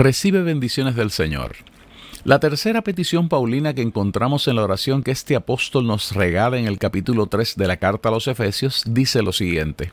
[0.00, 1.56] Recibe bendiciones del Señor.
[2.24, 6.66] La tercera petición paulina que encontramos en la oración que este apóstol nos regala en
[6.66, 9.92] el capítulo 3 de la carta a los Efesios dice lo siguiente.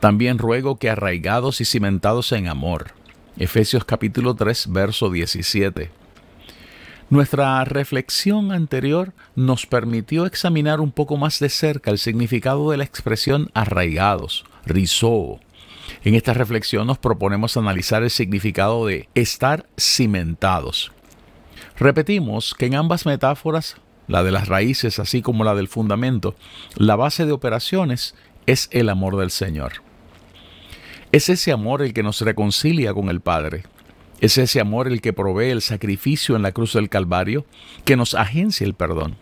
[0.00, 2.92] También ruego que arraigados y cimentados en amor.
[3.36, 5.90] Efesios capítulo 3 verso 17.
[7.10, 12.84] Nuestra reflexión anterior nos permitió examinar un poco más de cerca el significado de la
[12.84, 15.38] expresión arraigados, rizó,
[16.04, 20.92] en esta reflexión nos proponemos analizar el significado de estar cimentados.
[21.78, 23.76] Repetimos que en ambas metáforas,
[24.08, 26.34] la de las raíces así como la del fundamento,
[26.76, 28.14] la base de operaciones
[28.46, 29.74] es el amor del Señor.
[31.12, 33.64] Es ese amor el que nos reconcilia con el Padre.
[34.20, 37.44] Es ese amor el que provee el sacrificio en la cruz del Calvario,
[37.84, 39.16] que nos agencia el perdón.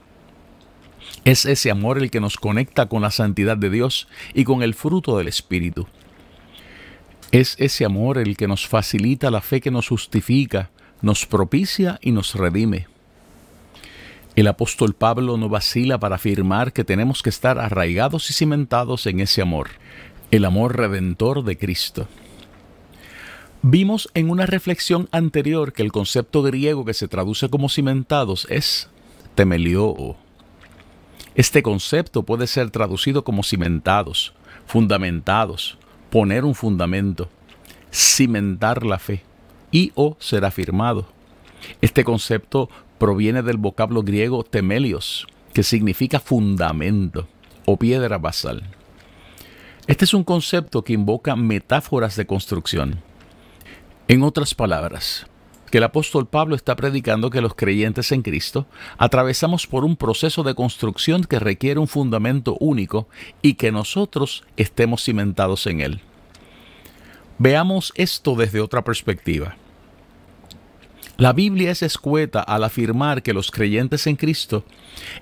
[1.25, 4.75] Es ese amor el que nos conecta con la santidad de Dios y con el
[4.75, 5.87] fruto del Espíritu.
[7.33, 12.11] Es ese amor el que nos facilita la fe que nos justifica, nos propicia y
[12.11, 12.89] nos redime.
[14.35, 19.21] El apóstol Pablo no vacila para afirmar que tenemos que estar arraigados y cimentados en
[19.21, 19.71] ese amor,
[20.31, 22.09] el amor redentor de Cristo.
[23.63, 28.89] Vimos en una reflexión anterior que el concepto griego que se traduce como cimentados es
[29.35, 30.17] temelió.
[31.35, 34.33] Este concepto puede ser traducido como cimentados,
[34.67, 35.79] fundamentados,
[36.11, 37.29] poner un fundamento,
[37.93, 39.23] cimentar la fe
[39.71, 41.07] y o ser afirmado.
[41.81, 47.29] Este concepto proviene del vocablo griego temelios, que significa fundamento
[47.65, 48.63] o piedra basal.
[49.87, 53.01] Este es un concepto que invoca metáforas de construcción.
[54.09, 55.27] En otras palabras,
[55.71, 58.67] que el apóstol Pablo está predicando que los creyentes en Cristo
[58.99, 63.09] atravesamos por un proceso de construcción que requiere un fundamento único
[63.41, 66.01] y que nosotros estemos cimentados en él.
[67.39, 69.57] Veamos esto desde otra perspectiva.
[71.17, 74.65] La Biblia es escueta al afirmar que los creyentes en Cristo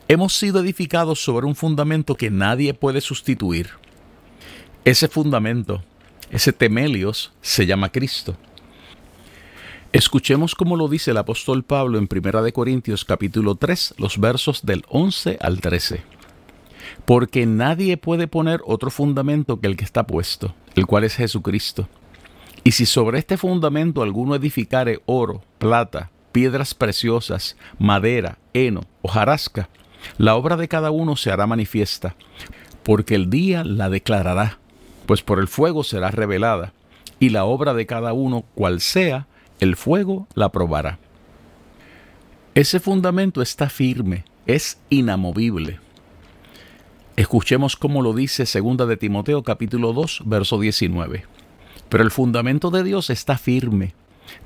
[0.06, 3.70] hemos sido edificados sobre un fundamento que nadie puede sustituir.
[4.84, 5.82] Ese fundamento,
[6.30, 8.36] ese temelios, se llama Cristo.
[9.91, 14.84] Escuchemos cómo lo dice el apóstol Pablo en 1 Corintios capítulo 3, los versos del
[14.91, 16.03] 11 al 13.
[17.06, 21.88] Porque nadie puede poner otro fundamento que el que está puesto, el cual es Jesucristo.
[22.65, 29.71] Y si sobre este fundamento alguno edificare oro, plata, piedras preciosas, madera, heno, hojarasca,
[30.19, 32.15] la obra de cada uno se hará manifiesta,
[32.82, 34.59] porque el día la declarará,
[35.06, 36.75] pues por el fuego será revelada,
[37.19, 39.27] y la obra de cada uno, cual sea,
[39.61, 40.99] el fuego la probará.
[42.55, 45.81] Ese fundamento está firme, es inamovible.
[47.17, 51.25] Escuchemos cómo lo dice 2 de Timoteo capítulo 2, verso 19.
[51.89, 53.95] Pero el fundamento de Dios está firme,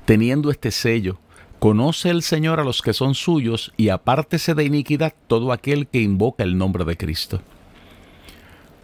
[0.05, 1.19] teniendo este sello.
[1.59, 6.01] Conoce el Señor a los que son suyos y apártese de iniquidad todo aquel que
[6.01, 7.41] invoca el nombre de Cristo.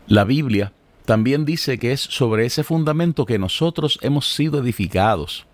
[0.08, 0.72] La Biblia
[1.06, 5.46] también dice que es sobre ese fundamento que nosotros hemos sido edificados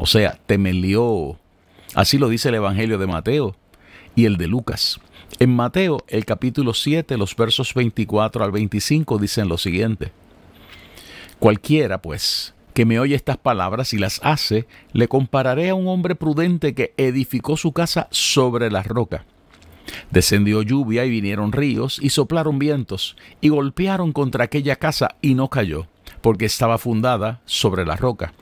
[0.00, 1.36] o sea, temelió.
[1.94, 3.54] Así lo dice el Evangelio de Mateo
[4.16, 4.98] y el de Lucas.
[5.38, 10.10] En Mateo, el capítulo 7, los versos 24 al 25 dicen lo siguiente.
[11.38, 16.14] Cualquiera, pues, que me oye estas palabras y las hace, le compararé a un hombre
[16.14, 19.26] prudente que edificó su casa sobre la roca.
[20.10, 25.48] Descendió lluvia y vinieron ríos y soplaron vientos y golpearon contra aquella casa y no
[25.48, 25.86] cayó,
[26.22, 28.32] porque estaba fundada sobre la roca.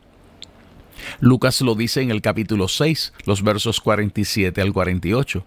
[1.20, 5.44] Lucas lo dice en el capítulo 6, los versos 47 al 48.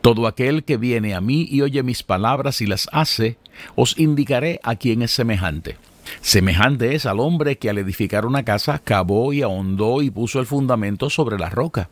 [0.00, 3.38] Todo aquel que viene a mí y oye mis palabras y las hace,
[3.74, 5.76] os indicaré a quién es semejante.
[6.20, 10.46] Semejante es al hombre que al edificar una casa cavó y ahondó y puso el
[10.46, 11.88] fundamento sobre la roca.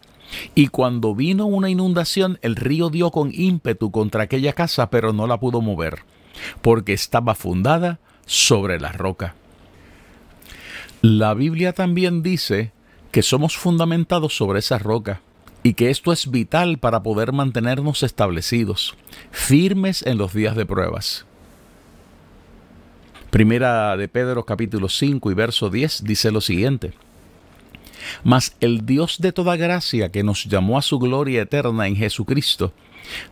[0.55, 5.26] Y cuando vino una inundación, el río dio con ímpetu contra aquella casa, pero no
[5.26, 6.00] la pudo mover,
[6.61, 9.35] porque estaba fundada sobre la roca.
[11.03, 12.71] La Biblia también dice
[13.11, 15.21] que somos fundamentados sobre esa roca
[15.65, 18.95] y que esto es vital para poder mantenernos establecidos,
[19.33, 21.27] firmes en los días de pruebas.
[23.31, 26.93] Primera de Pedro capítulo 5 y verso 10 dice lo siguiente.
[28.23, 32.73] Mas el Dios de toda gracia que nos llamó a su gloria eterna en Jesucristo,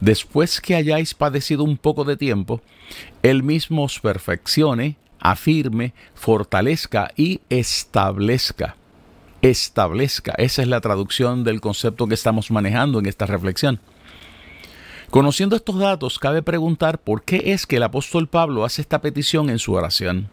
[0.01, 2.63] después que hayáis padecido un poco de tiempo,
[3.23, 8.77] Él mismo os perfeccione, afirme, fortalezca y establezca.
[9.43, 13.81] Establezca, esa es la traducción del concepto que estamos manejando en esta reflexión.
[15.11, 19.51] Conociendo estos datos, cabe preguntar por qué es que el apóstol Pablo hace esta petición
[19.51, 20.29] en su oración.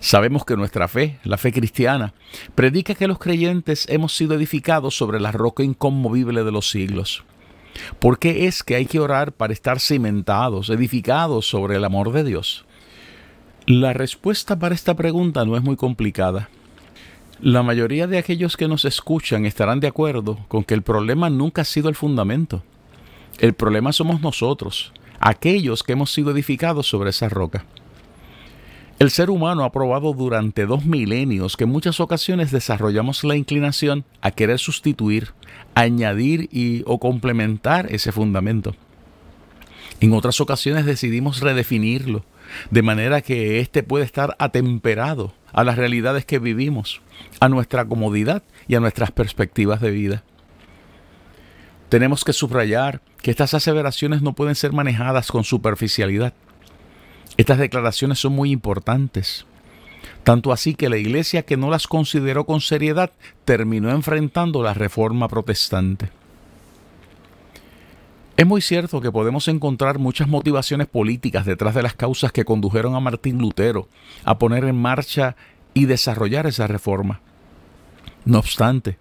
[0.00, 2.14] Sabemos que nuestra fe, la fe cristiana,
[2.54, 7.22] predica que los creyentes hemos sido edificados sobre la roca inconmovible de los siglos.
[7.98, 12.24] ¿Por qué es que hay que orar para estar cimentados, edificados sobre el amor de
[12.24, 12.64] Dios?
[13.66, 16.48] La respuesta para esta pregunta no es muy complicada.
[17.40, 21.62] La mayoría de aquellos que nos escuchan estarán de acuerdo con que el problema nunca
[21.62, 22.62] ha sido el fundamento.
[23.38, 27.64] El problema somos nosotros, aquellos que hemos sido edificados sobre esa roca.
[28.98, 34.04] El ser humano ha probado durante dos milenios que en muchas ocasiones desarrollamos la inclinación
[34.20, 35.28] a querer sustituir,
[35.74, 38.74] añadir y o complementar ese fundamento.
[40.00, 42.24] En otras ocasiones decidimos redefinirlo,
[42.70, 47.00] de manera que éste puede estar atemperado a las realidades que vivimos,
[47.40, 50.22] a nuestra comodidad y a nuestras perspectivas de vida.
[51.88, 56.32] Tenemos que subrayar que estas aseveraciones no pueden ser manejadas con superficialidad.
[57.36, 59.46] Estas declaraciones son muy importantes.
[60.22, 63.10] Tanto así que la iglesia que no las consideró con seriedad
[63.44, 66.10] terminó enfrentando la reforma protestante.
[68.40, 72.94] Es muy cierto que podemos encontrar muchas motivaciones políticas detrás de las causas que condujeron
[72.94, 73.86] a Martín Lutero
[74.24, 75.36] a poner en marcha
[75.74, 77.20] y desarrollar esa reforma.
[78.24, 78.96] No obstante,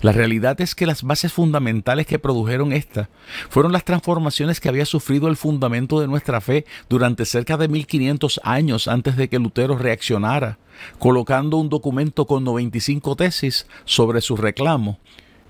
[0.00, 3.10] la realidad es que las bases fundamentales que produjeron esta
[3.50, 8.40] fueron las transformaciones que había sufrido el fundamento de nuestra fe durante cerca de 1500
[8.42, 10.56] años antes de que Lutero reaccionara,
[10.98, 14.98] colocando un documento con 95 tesis sobre su reclamo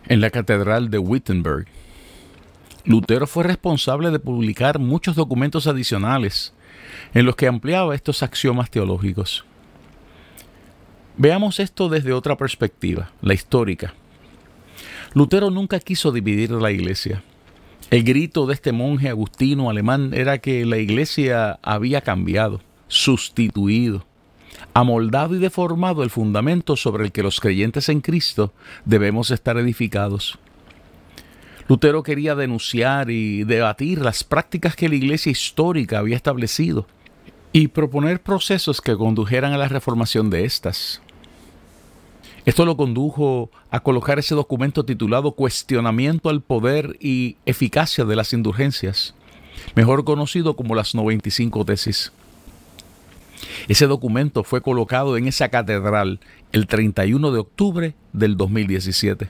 [0.08, 1.69] en la Catedral de Wittenberg.
[2.88, 6.55] Lutero fue responsable de publicar muchos documentos adicionales
[7.12, 9.44] en los que ampliaba estos axiomas teológicos.
[11.19, 13.93] Veamos esto desde otra perspectiva, la histórica.
[15.12, 17.23] Lutero nunca quiso dividir la iglesia.
[17.90, 24.06] El grito de este monje agustino alemán era que la iglesia había cambiado, sustituido,
[24.73, 28.55] amoldado y deformado el fundamento sobre el que los creyentes en Cristo
[28.87, 30.38] debemos estar edificados.
[31.68, 36.86] Lutero quería denunciar y debatir las prácticas que la iglesia histórica había establecido
[37.52, 41.02] y proponer procesos que condujeran a la reformación de éstas.
[42.46, 48.32] Esto lo condujo a colocar ese documento titulado Cuestionamiento al poder y eficacia de las
[48.32, 49.14] indulgencias,
[49.74, 52.12] mejor conocido como las 95 tesis.
[53.68, 56.20] Ese documento fue colocado en esa catedral
[56.52, 59.28] el 31 de octubre del 2017.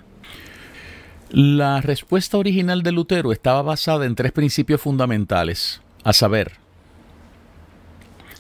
[1.31, 6.53] La respuesta original de Lutero estaba basada en tres principios fundamentales, a saber,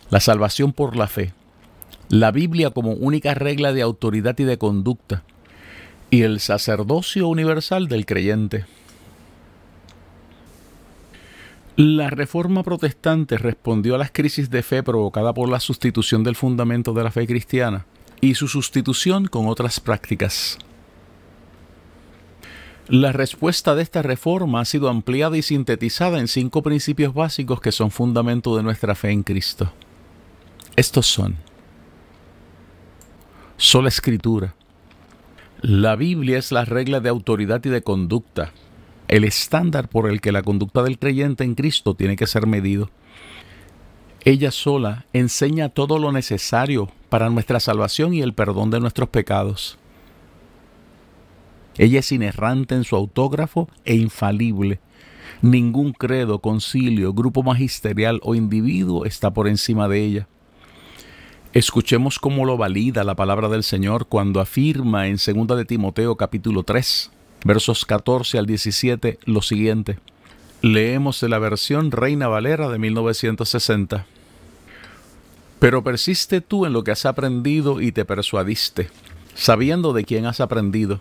[0.08, 1.34] la salvación por la fe,
[2.08, 5.22] la Biblia como única regla de autoridad y de conducta,
[6.08, 8.64] y el sacerdocio universal del creyente.
[11.76, 16.94] La reforma protestante respondió a las crisis de fe provocada por la sustitución del fundamento
[16.94, 17.84] de la fe cristiana
[18.22, 20.58] y su sustitución con otras prácticas.
[22.88, 27.70] La respuesta de esta reforma ha sido ampliada y sintetizada en cinco principios básicos que
[27.70, 29.70] son fundamento de nuestra fe en Cristo.
[30.74, 31.36] Estos son
[33.58, 34.54] sola escritura.
[35.60, 38.52] La Biblia es la regla de autoridad y de conducta,
[39.08, 42.88] el estándar por el que la conducta del creyente en Cristo tiene que ser medido.
[44.24, 49.77] Ella sola enseña todo lo necesario para nuestra salvación y el perdón de nuestros pecados.
[51.78, 54.80] Ella es inerrante en su autógrafo e infalible.
[55.40, 60.28] Ningún credo, concilio, grupo magisterial o individuo está por encima de ella.
[61.54, 66.62] Escuchemos cómo lo valida la palabra del Señor cuando afirma en 2 de Timoteo capítulo
[66.64, 67.10] 3,
[67.44, 69.98] versos 14 al 17 lo siguiente.
[70.60, 74.04] Leemos de la versión Reina Valera de 1960.
[75.60, 78.90] Pero persiste tú en lo que has aprendido y te persuadiste,
[79.34, 81.00] sabiendo de quién has aprendido,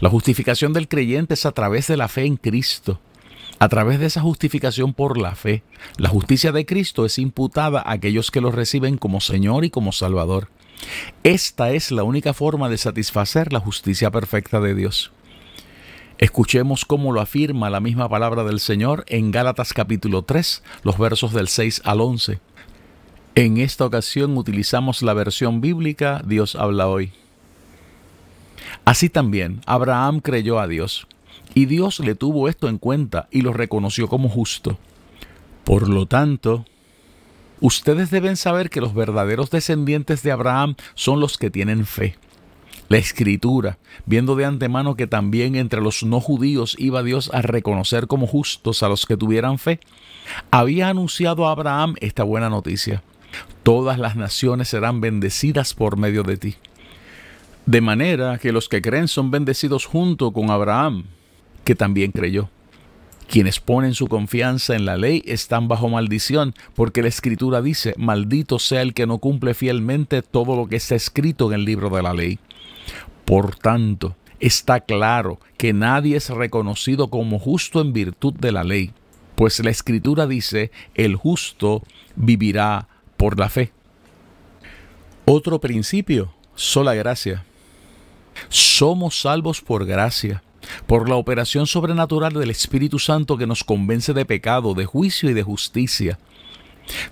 [0.00, 3.00] La justificación del creyente es a través de la fe en Cristo.
[3.58, 5.62] A través de esa justificación por la fe,
[5.96, 9.92] la justicia de Cristo es imputada a aquellos que lo reciben como Señor y como
[9.92, 10.48] Salvador.
[11.22, 15.12] Esta es la única forma de satisfacer la justicia perfecta de Dios.
[16.18, 21.32] Escuchemos cómo lo afirma la misma palabra del Señor en Gálatas capítulo 3, los versos
[21.32, 22.40] del 6 al 11.
[23.36, 27.12] En esta ocasión utilizamos la versión bíblica Dios habla hoy.
[28.84, 31.06] Así también, Abraham creyó a Dios,
[31.54, 34.78] y Dios le tuvo esto en cuenta y lo reconoció como justo.
[35.64, 36.64] Por lo tanto,
[37.60, 42.16] ustedes deben saber que los verdaderos descendientes de Abraham son los que tienen fe.
[42.88, 48.06] La escritura, viendo de antemano que también entre los no judíos iba Dios a reconocer
[48.06, 49.80] como justos a los que tuvieran fe,
[50.50, 53.02] había anunciado a Abraham esta buena noticia.
[53.62, 56.56] Todas las naciones serán bendecidas por medio de ti.
[57.66, 61.04] De manera que los que creen son bendecidos junto con Abraham,
[61.64, 62.50] que también creyó.
[63.26, 68.58] Quienes ponen su confianza en la ley están bajo maldición, porque la escritura dice, maldito
[68.58, 72.02] sea el que no cumple fielmente todo lo que está escrito en el libro de
[72.02, 72.38] la ley.
[73.24, 78.92] Por tanto, está claro que nadie es reconocido como justo en virtud de la ley,
[79.36, 81.82] pues la escritura dice, el justo
[82.14, 83.72] vivirá por la fe.
[85.24, 87.44] Otro principio, sola gracia.
[88.48, 90.42] Somos salvos por gracia,
[90.86, 95.34] por la operación sobrenatural del Espíritu Santo que nos convence de pecado, de juicio y
[95.34, 96.18] de justicia.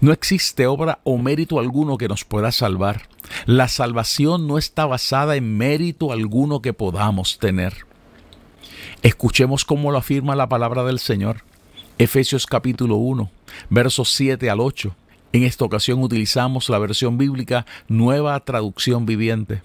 [0.01, 3.09] No existe obra o mérito alguno que nos pueda salvar.
[3.47, 7.87] La salvación no está basada en mérito alguno que podamos tener.
[9.03, 11.43] Escuchemos cómo lo afirma la palabra del Señor.
[11.99, 13.31] Efesios capítulo 1,
[13.71, 14.95] versos 7 al 8.
[15.33, 19.63] En esta ocasión utilizamos la versión bíblica Nueva Traducción Viviente.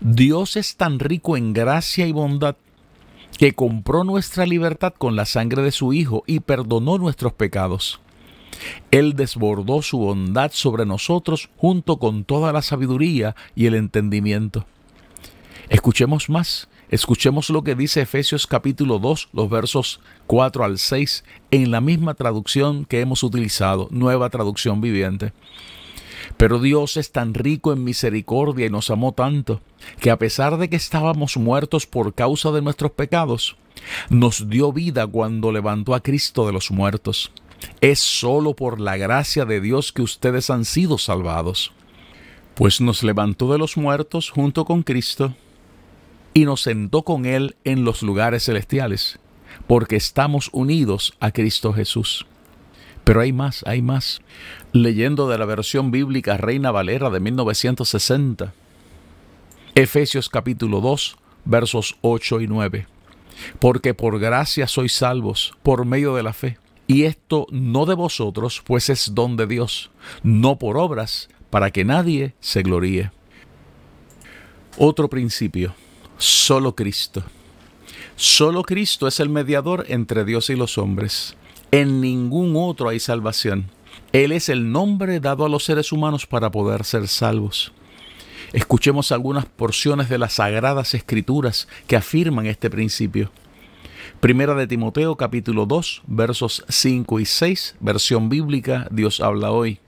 [0.00, 2.54] Dios es tan rico en gracia y bondad
[3.36, 8.00] que compró nuestra libertad con la sangre de su Hijo y perdonó nuestros pecados.
[8.92, 14.66] Él desbordó su bondad sobre nosotros junto con toda la sabiduría y el entendimiento.
[15.68, 21.70] Escuchemos más, escuchemos lo que dice Efesios capítulo 2, los versos 4 al 6, en
[21.72, 25.32] la misma traducción que hemos utilizado, nueva traducción viviente.
[26.38, 29.60] Pero Dios es tan rico en misericordia y nos amó tanto,
[30.00, 33.56] que a pesar de que estábamos muertos por causa de nuestros pecados,
[34.08, 37.32] nos dio vida cuando levantó a Cristo de los muertos.
[37.80, 41.72] Es solo por la gracia de Dios que ustedes han sido salvados,
[42.54, 45.34] pues nos levantó de los muertos junto con Cristo
[46.34, 49.18] y nos sentó con Él en los lugares celestiales,
[49.66, 52.26] porque estamos unidos a Cristo Jesús.
[53.08, 54.20] Pero hay más, hay más.
[54.72, 58.52] Leyendo de la versión bíblica Reina Valera de 1960,
[59.74, 62.86] Efesios capítulo 2, versos 8 y 9.
[63.60, 66.58] Porque por gracia sois salvos, por medio de la fe.
[66.86, 69.90] Y esto no de vosotros, pues es don de Dios,
[70.22, 73.10] no por obras, para que nadie se gloríe.
[74.76, 75.74] Otro principio,
[76.18, 77.22] solo Cristo.
[78.16, 81.38] Solo Cristo es el mediador entre Dios y los hombres.
[81.70, 83.70] En ningún otro hay salvación.
[84.12, 87.72] Él es el nombre dado a los seres humanos para poder ser salvos.
[88.54, 93.30] Escuchemos algunas porciones de las sagradas escrituras que afirman este principio.
[94.20, 99.78] Primera de Timoteo capítulo 2 versos 5 y 6, versión bíblica, Dios habla hoy.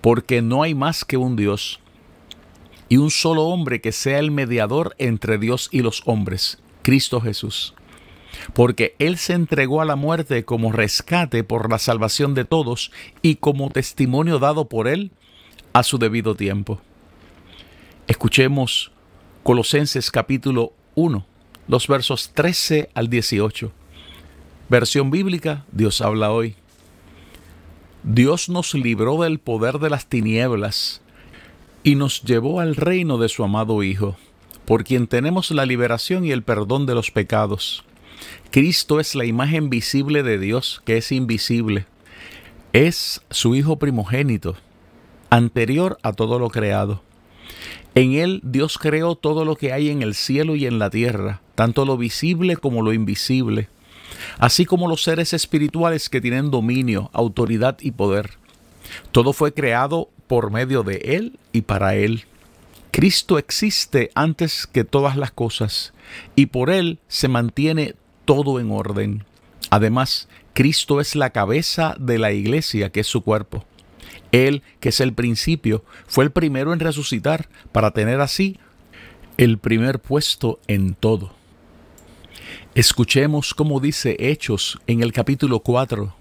[0.00, 1.78] Porque no hay más que un Dios
[2.88, 7.74] y un solo hombre que sea el mediador entre Dios y los hombres, Cristo Jesús
[8.52, 13.36] porque Él se entregó a la muerte como rescate por la salvación de todos y
[13.36, 15.12] como testimonio dado por Él
[15.72, 16.80] a su debido tiempo.
[18.06, 18.92] Escuchemos
[19.42, 21.26] Colosenses capítulo 1,
[21.68, 23.72] los versos 13 al 18.
[24.68, 26.56] Versión bíblica, Dios habla hoy.
[28.02, 31.02] Dios nos libró del poder de las tinieblas
[31.82, 34.16] y nos llevó al reino de su amado Hijo,
[34.64, 37.84] por quien tenemos la liberación y el perdón de los pecados
[38.50, 41.86] Cristo es la imagen visible de Dios que es invisible.
[42.72, 44.56] Es su Hijo primogénito,
[45.30, 47.02] anterior a todo lo creado.
[47.94, 51.40] En Él Dios creó todo lo que hay en el cielo y en la tierra,
[51.54, 53.68] tanto lo visible como lo invisible,
[54.38, 58.38] así como los seres espirituales que tienen dominio, autoridad y poder.
[59.12, 62.24] Todo fue creado por medio de Él y para Él.
[62.92, 65.92] Cristo existe antes que todas las cosas
[66.34, 67.94] y por Él se mantiene
[68.30, 69.24] todo en orden.
[69.70, 73.64] Además, Cristo es la cabeza de la iglesia, que es su cuerpo.
[74.30, 78.56] Él, que es el principio, fue el primero en resucitar para tener así
[79.36, 81.32] el primer puesto en todo.
[82.76, 86.14] Escuchemos cómo dice Hechos en el capítulo 4,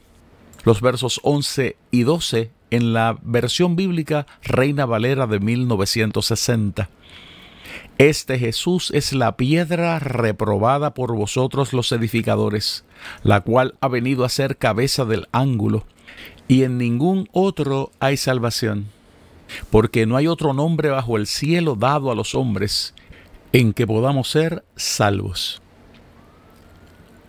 [0.63, 6.89] los versos 11 y 12 en la versión bíblica Reina Valera de 1960.
[7.97, 12.85] Este Jesús es la piedra reprobada por vosotros los edificadores,
[13.23, 15.85] la cual ha venido a ser cabeza del ángulo,
[16.47, 18.87] y en ningún otro hay salvación,
[19.69, 22.93] porque no hay otro nombre bajo el cielo dado a los hombres
[23.51, 25.61] en que podamos ser salvos.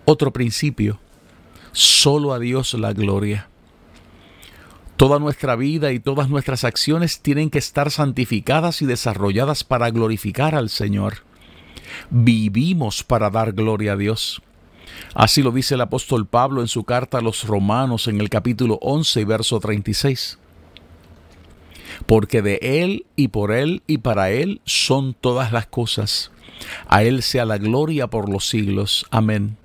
[0.05, 0.99] Otro principio,
[1.73, 3.50] solo a Dios la gloria.
[5.01, 10.55] Toda nuestra vida y todas nuestras acciones tienen que estar santificadas y desarrolladas para glorificar
[10.55, 11.25] al Señor.
[12.11, 14.43] Vivimos para dar gloria a Dios.
[15.15, 18.79] Así lo dice el apóstol Pablo en su carta a los romanos en el capítulo
[18.83, 20.39] 11 y verso 36.
[22.05, 26.31] Porque de Él y por Él y para Él son todas las cosas.
[26.89, 29.07] A Él sea la gloria por los siglos.
[29.11, 29.57] Amén.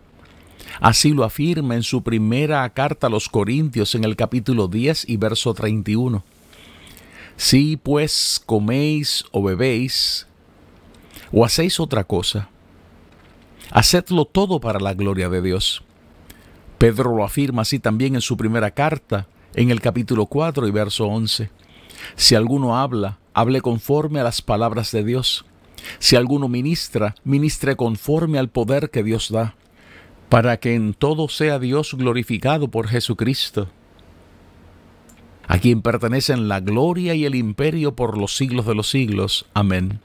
[0.82, 5.18] Así lo afirma en su primera carta a los Corintios en el capítulo 10 y
[5.18, 6.24] verso 31.
[7.38, 10.28] Si pues coméis o bebéis
[11.32, 12.50] o hacéis otra cosa,
[13.72, 15.84] hacedlo todo para la gloria de Dios.
[16.78, 21.08] Pedro lo afirma así también en su primera carta, en el capítulo 4 y verso
[21.08, 21.50] 11.
[22.16, 25.46] Si alguno habla, hable conforme a las palabras de Dios.
[26.00, 29.56] Si alguno ministra, ministre conforme al poder que Dios da
[30.30, 33.68] para que en todo sea Dios glorificado por Jesucristo,
[35.48, 39.46] a quien pertenecen la gloria y el imperio por los siglos de los siglos.
[39.54, 40.00] Amén.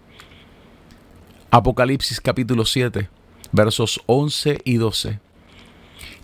[1.50, 3.08] Apocalipsis capítulo 7,
[3.52, 5.18] versos 11 y 12.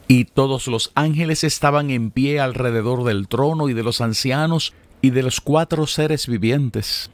[0.09, 5.11] Y todos los ángeles estaban en pie alrededor del trono y de los ancianos y
[5.11, 7.11] de los cuatro seres vivientes.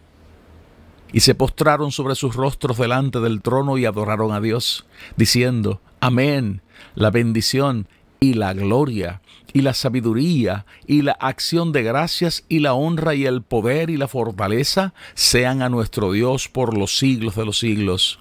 [1.12, 6.62] Y se postraron sobre sus rostros delante del trono y adoraron a Dios, diciendo, Amén.
[6.96, 7.86] La bendición
[8.18, 13.24] y la gloria y la sabiduría y la acción de gracias y la honra y
[13.24, 18.18] el poder y la fortaleza sean a nuestro Dios por los siglos de los siglos.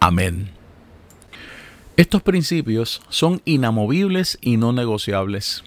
[0.00, 0.50] Amén.
[1.96, 5.64] Estos principios son inamovibles y no negociables.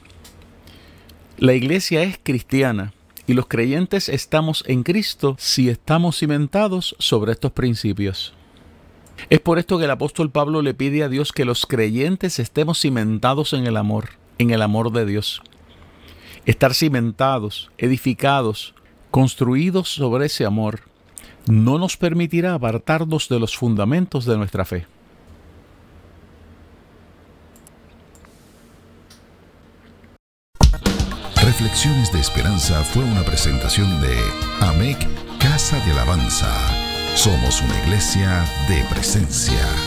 [1.40, 2.94] La iglesia es cristiana
[3.26, 8.37] y los creyentes estamos en Cristo si estamos cimentados sobre estos principios.
[9.30, 12.80] Es por esto que el apóstol Pablo le pide a Dios que los creyentes estemos
[12.80, 15.42] cimentados en el amor, en el amor de Dios.
[16.46, 18.74] Estar cimentados, edificados,
[19.12, 20.82] construidos sobre ese amor,
[21.48, 24.86] no nos permitirá apartarnos de los fundamentos de nuestra fe.
[31.42, 34.16] Reflexiones de Esperanza fue una presentación de
[34.62, 34.98] AMEC
[35.40, 36.87] Casa de Alabanza.
[37.18, 39.87] Somos una iglesia de presencia.